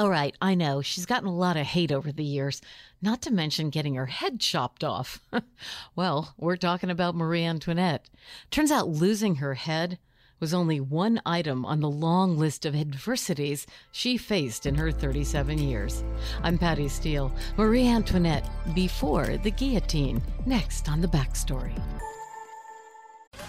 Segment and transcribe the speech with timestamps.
[0.00, 0.80] All right, I know.
[0.80, 2.62] She's gotten a lot of hate over the years,
[3.02, 5.20] not to mention getting her head chopped off.
[5.94, 8.08] well, we're talking about Marie Antoinette.
[8.50, 9.98] Turns out losing her head
[10.40, 15.58] was only one item on the long list of adversities she faced in her 37
[15.58, 16.02] years.
[16.42, 17.30] I'm Patty Steele.
[17.58, 20.22] Marie Antoinette before the guillotine.
[20.46, 21.78] Next on the backstory.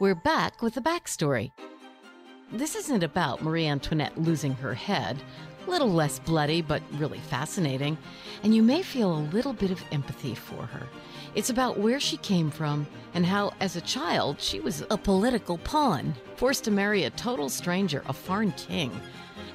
[0.00, 1.52] We're back with the backstory.
[2.50, 5.22] This isn't about Marie Antoinette losing her head.
[5.66, 7.98] A little less bloody, but really fascinating.
[8.42, 10.86] And you may feel a little bit of empathy for her.
[11.34, 15.58] It's about where she came from and how, as a child, she was a political
[15.58, 18.98] pawn, forced to marry a total stranger, a foreign king.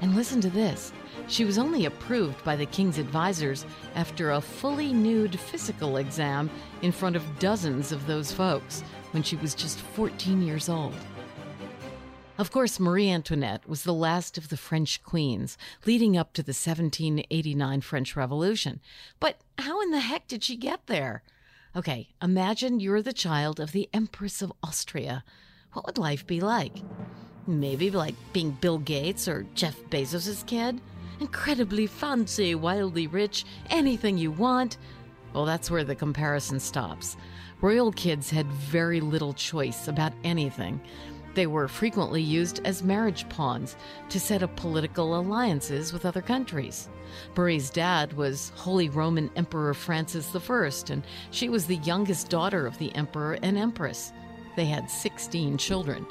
[0.01, 0.93] And listen to this
[1.27, 6.51] she was only approved by the king's advisors after a fully nude physical exam
[6.83, 8.83] in front of dozens of those folks
[9.15, 10.93] when she was just 14 years old.
[12.37, 16.49] Of course, Marie Antoinette was the last of the French queens leading up to the
[16.49, 18.81] 1789 French Revolution.
[19.21, 21.23] But how in the heck did she get there?
[21.77, 25.23] Okay, imagine you're the child of the Empress of Austria.
[25.71, 26.75] What would life be like?
[27.47, 30.81] Maybe like being Bill Gates or Jeff Bezos' kid?
[31.21, 34.75] Incredibly fancy, wildly rich, anything you want.
[35.35, 37.17] Well, that's where the comparison stops.
[37.59, 40.79] Royal kids had very little choice about anything.
[41.33, 43.75] They were frequently used as marriage pawns
[44.07, 46.87] to set up political alliances with other countries.
[47.35, 52.77] Marie's dad was Holy Roman Emperor Francis I, and she was the youngest daughter of
[52.77, 54.13] the emperor and empress.
[54.55, 56.05] They had 16 children.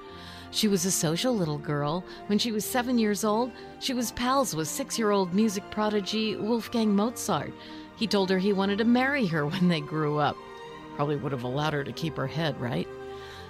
[0.50, 2.04] She was a social little girl.
[2.26, 6.36] When she was seven years old, she was pals with six year old music prodigy
[6.36, 7.52] Wolfgang Mozart.
[7.96, 10.36] He told her he wanted to marry her when they grew up.
[10.96, 12.88] Probably would have allowed her to keep her head, right?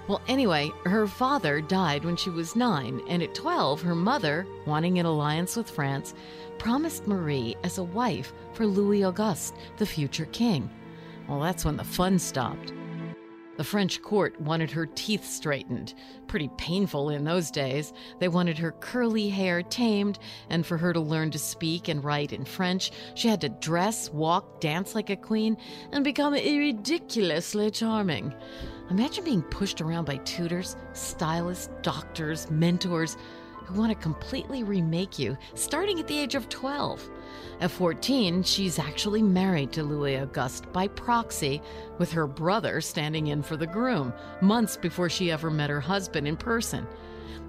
[0.07, 4.99] Well, anyway, her father died when she was nine, and at 12, her mother, wanting
[4.99, 6.13] an alliance with France,
[6.59, 10.69] promised Marie as a wife for Louis Auguste, the future king.
[11.27, 12.71] Well, that's when the fun stopped.
[13.57, 15.93] The French court wanted her teeth straightened.
[16.27, 17.93] Pretty painful in those days.
[18.19, 20.19] They wanted her curly hair tamed,
[20.49, 24.09] and for her to learn to speak and write in French, she had to dress,
[24.11, 25.55] walk, dance like a queen,
[25.93, 28.33] and become ridiculously charming.
[28.89, 33.15] Imagine being pushed around by tutors, stylists, doctors, mentors
[33.65, 37.09] who want to completely remake you, starting at the age of 12.
[37.61, 41.61] At 14, she's actually married to Louis Auguste by proxy,
[41.97, 46.27] with her brother standing in for the groom, months before she ever met her husband
[46.27, 46.85] in person.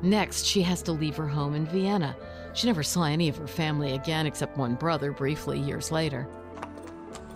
[0.02, 2.16] Next, she has to leave her home in Vienna.
[2.54, 6.28] She never saw any of her family again except one brother briefly years later.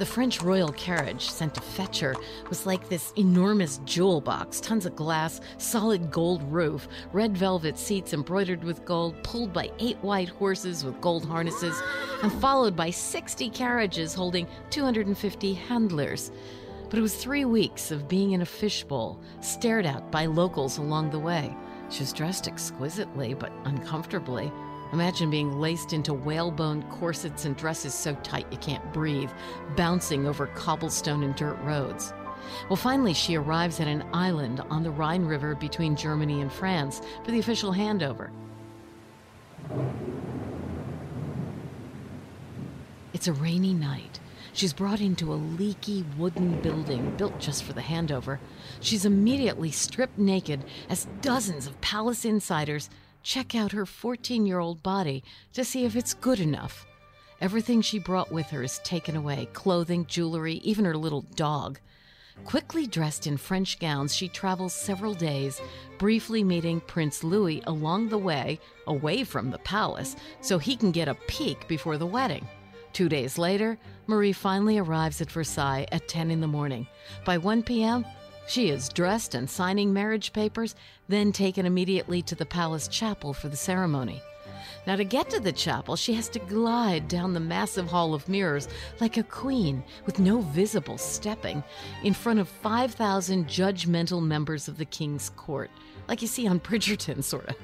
[0.00, 2.16] The French royal carriage sent to fetch her
[2.48, 8.14] was like this enormous jewel box tons of glass, solid gold roof, red velvet seats
[8.14, 11.82] embroidered with gold, pulled by eight white horses with gold harnesses,
[12.22, 16.32] and followed by 60 carriages holding 250 handlers.
[16.88, 21.10] But it was three weeks of being in a fishbowl, stared at by locals along
[21.10, 21.54] the way.
[21.90, 24.50] She was dressed exquisitely, but uncomfortably.
[24.92, 29.30] Imagine being laced into whalebone corsets and dresses so tight you can't breathe,
[29.76, 32.12] bouncing over cobblestone and dirt roads.
[32.68, 37.00] Well, finally, she arrives at an island on the Rhine River between Germany and France
[37.24, 38.30] for the official handover.
[43.12, 44.18] It's a rainy night.
[44.52, 48.38] She's brought into a leaky wooden building built just for the handover.
[48.80, 52.90] She's immediately stripped naked as dozens of palace insiders
[53.22, 55.22] check out her 14 year old body
[55.52, 56.86] to see if it's good enough.
[57.40, 61.78] Everything she brought with her is taken away clothing, jewelry, even her little dog.
[62.44, 65.60] Quickly dressed in French gowns, she travels several days,
[65.98, 71.08] briefly meeting Prince Louis along the way, away from the palace, so he can get
[71.08, 72.46] a peek before the wedding.
[72.92, 76.86] Two days later, Marie finally arrives at Versailles at 10 in the morning.
[77.24, 78.04] By 1 p.m.,
[78.50, 80.74] she is dressed and signing marriage papers,
[81.08, 84.20] then taken immediately to the palace chapel for the ceremony.
[84.86, 88.28] Now, to get to the chapel, she has to glide down the massive hall of
[88.28, 88.66] mirrors
[89.00, 91.62] like a queen with no visible stepping
[92.02, 95.70] in front of 5,000 judgmental members of the king's court,
[96.08, 97.56] like you see on Bridgerton, sort of.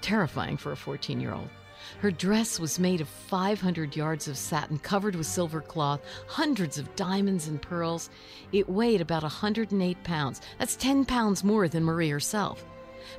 [0.00, 1.50] Terrifying for a 14 year old.
[1.98, 6.94] Her dress was made of 500 yards of satin covered with silver cloth, hundreds of
[6.96, 8.10] diamonds and pearls.
[8.52, 10.40] It weighed about 108 pounds.
[10.58, 12.64] That's 10 pounds more than Marie herself.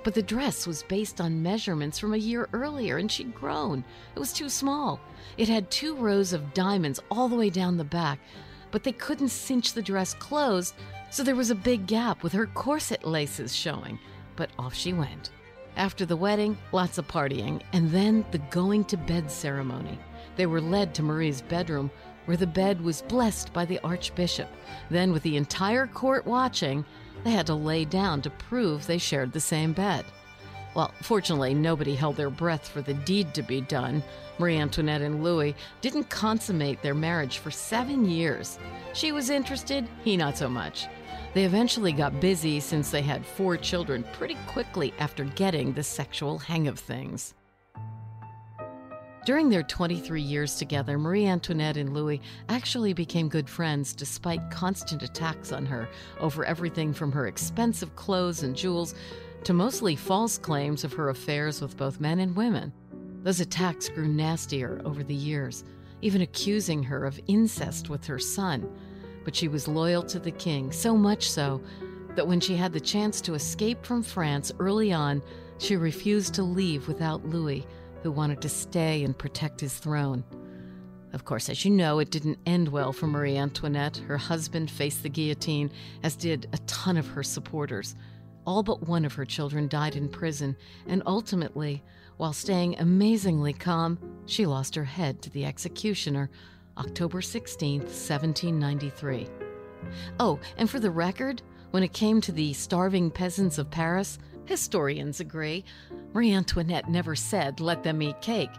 [0.03, 3.83] But the dress was based on measurements from a year earlier, and she'd grown.
[4.15, 4.99] It was too small.
[5.37, 8.19] It had two rows of diamonds all the way down the back,
[8.71, 10.75] but they couldn't cinch the dress closed,
[11.09, 13.99] so there was a big gap with her corset laces showing.
[14.35, 15.31] But off she went.
[15.75, 19.97] After the wedding, lots of partying, and then the going to bed ceremony.
[20.35, 21.89] They were led to Marie's bedroom,
[22.25, 24.49] where the bed was blessed by the Archbishop.
[24.89, 26.85] Then, with the entire court watching,
[27.23, 30.05] they had to lay down to prove they shared the same bed.
[30.73, 34.03] Well, fortunately, nobody held their breath for the deed to be done.
[34.39, 38.57] Marie Antoinette and Louis didn't consummate their marriage for seven years.
[38.93, 40.87] She was interested, he not so much.
[41.33, 46.37] They eventually got busy since they had four children pretty quickly after getting the sexual
[46.37, 47.33] hang of things.
[49.23, 52.19] During their 23 years together, Marie Antoinette and Louis
[52.49, 55.87] actually became good friends despite constant attacks on her
[56.19, 58.95] over everything from her expensive clothes and jewels
[59.43, 62.73] to mostly false claims of her affairs with both men and women.
[63.21, 65.63] Those attacks grew nastier over the years,
[66.01, 68.67] even accusing her of incest with her son
[69.23, 71.61] but she was loyal to the king, so much so
[72.15, 75.21] that when she had the chance to escape from France early on,
[75.57, 77.65] she refused to leave without Louis,
[78.03, 80.23] who wanted to stay and protect his throne.
[81.13, 83.97] Of course, as you know, it didn't end well for Marie Antoinette.
[83.97, 85.69] Her husband faced the guillotine,
[86.03, 87.95] as did a ton of her supporters.
[88.45, 90.55] All but one of her children died in prison,
[90.87, 91.83] and ultimately,
[92.17, 96.29] while staying amazingly calm, she lost her head to the executioner
[96.81, 99.27] October 16, 1793.
[100.19, 105.19] Oh, and for the record, when it came to the starving peasants of Paris, historians
[105.19, 105.63] agree
[106.11, 108.49] Marie Antoinette never said, let them eat cake.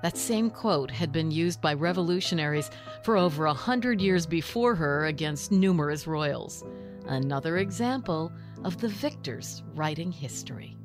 [0.00, 2.70] That same quote had been used by revolutionaries
[3.02, 6.64] for over a hundred years before her against numerous royals.
[7.06, 10.76] Another example of the victors writing history.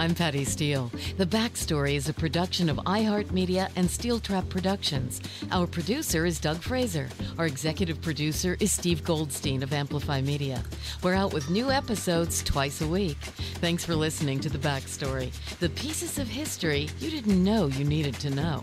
[0.00, 0.92] I'm Patty Steele.
[1.16, 5.20] The Backstory is a production of iHeartMedia and Steel Trap Productions.
[5.50, 7.08] Our producer is Doug Fraser.
[7.36, 10.62] Our executive producer is Steve Goldstein of Amplify Media.
[11.02, 13.18] We're out with new episodes twice a week.
[13.60, 18.14] Thanks for listening to The Backstory, the pieces of history you didn't know you needed
[18.20, 18.62] to know.